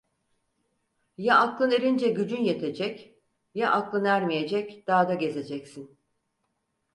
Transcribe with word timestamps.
Ya 1.17 1.39
aklın 1.39 1.71
erince 1.71 2.09
gücün 2.09 2.43
yetecek, 2.43 3.15
ya 3.55 3.71
aklın 3.71 4.05
ermeyecek 4.05 4.87
dağda 4.87 5.13
gezeceksin! 5.13 5.97